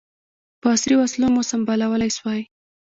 په 0.61 0.67
عصري 0.73 0.95
وسلو 0.97 1.27
مو 1.33 1.41
سمبالولای 1.51 2.11
سوای. 2.17 2.41